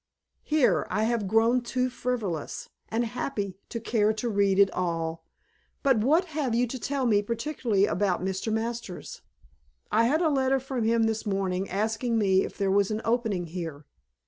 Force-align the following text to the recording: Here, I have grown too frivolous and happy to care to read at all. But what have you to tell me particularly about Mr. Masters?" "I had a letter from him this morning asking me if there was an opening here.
Here, 0.41 0.87
I 0.89 1.03
have 1.03 1.27
grown 1.27 1.61
too 1.61 1.87
frivolous 1.91 2.69
and 2.89 3.05
happy 3.05 3.59
to 3.69 3.79
care 3.79 4.13
to 4.13 4.29
read 4.29 4.57
at 4.59 4.73
all. 4.73 5.23
But 5.83 5.99
what 5.99 6.25
have 6.33 6.55
you 6.55 6.65
to 6.65 6.79
tell 6.79 7.05
me 7.05 7.21
particularly 7.21 7.85
about 7.85 8.25
Mr. 8.25 8.51
Masters?" 8.51 9.21
"I 9.91 10.05
had 10.05 10.23
a 10.23 10.29
letter 10.29 10.59
from 10.59 10.85
him 10.85 11.03
this 11.03 11.27
morning 11.27 11.69
asking 11.69 12.17
me 12.17 12.43
if 12.43 12.57
there 12.57 12.71
was 12.71 12.89
an 12.89 13.03
opening 13.05 13.45
here. 13.45 13.85